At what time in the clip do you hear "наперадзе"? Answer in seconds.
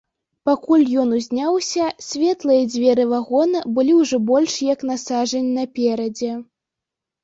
5.63-6.31